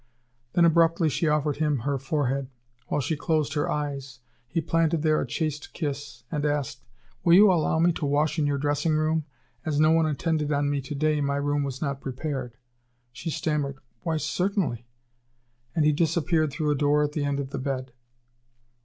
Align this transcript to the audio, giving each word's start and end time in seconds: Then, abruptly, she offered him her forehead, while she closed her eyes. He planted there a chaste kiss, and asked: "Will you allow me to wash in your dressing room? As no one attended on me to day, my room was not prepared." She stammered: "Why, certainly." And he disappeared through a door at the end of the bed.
Then, 0.53 0.65
abruptly, 0.65 1.09
she 1.09 1.27
offered 1.27 1.57
him 1.57 1.81
her 1.85 1.99
forehead, 1.99 2.49
while 2.87 3.01
she 3.01 3.15
closed 3.15 3.53
her 3.53 3.69
eyes. 3.69 4.19
He 4.47 4.59
planted 4.59 5.03
there 5.03 5.21
a 5.21 5.27
chaste 5.27 5.73
kiss, 5.73 6.23
and 6.31 6.43
asked: 6.43 6.83
"Will 7.23 7.35
you 7.35 7.51
allow 7.51 7.77
me 7.77 7.91
to 7.91 8.07
wash 8.07 8.39
in 8.39 8.47
your 8.47 8.57
dressing 8.57 8.95
room? 8.95 9.25
As 9.63 9.79
no 9.79 9.91
one 9.91 10.07
attended 10.07 10.51
on 10.51 10.71
me 10.71 10.81
to 10.81 10.95
day, 10.95 11.21
my 11.21 11.35
room 11.35 11.61
was 11.63 11.83
not 11.83 12.01
prepared." 12.01 12.57
She 13.11 13.29
stammered: 13.29 13.77
"Why, 14.01 14.17
certainly." 14.17 14.87
And 15.75 15.85
he 15.85 15.91
disappeared 15.91 16.49
through 16.51 16.71
a 16.71 16.75
door 16.75 17.03
at 17.03 17.11
the 17.11 17.23
end 17.23 17.39
of 17.39 17.51
the 17.51 17.59
bed. 17.59 17.93